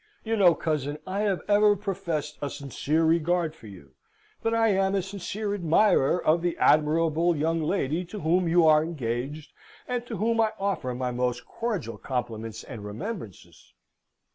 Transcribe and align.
You 0.23 0.35
know, 0.35 0.55
cousin, 0.55 0.97
I 1.05 1.19
have 1.19 1.41
ever 1.47 1.75
professed 1.75 2.39
a 2.41 2.49
sincere 2.49 3.03
regard 3.05 3.53
for 3.53 3.67
you 3.67 3.91
that 4.41 4.51
I 4.51 4.69
am 4.69 4.95
a 4.95 5.03
sincere 5.03 5.53
admirer 5.53 6.19
of 6.19 6.41
the 6.41 6.57
admirable 6.57 7.35
young 7.35 7.61
lady 7.61 8.03
to 8.05 8.21
whom 8.21 8.47
you 8.47 8.65
are 8.65 8.83
engaged, 8.83 9.53
and 9.87 10.03
to 10.07 10.17
whom 10.17 10.41
I 10.41 10.53
offer 10.57 10.95
my 10.95 11.11
most 11.11 11.45
cordial 11.45 11.99
compliments 11.99 12.63
and 12.63 12.83
remembrances. 12.83 13.73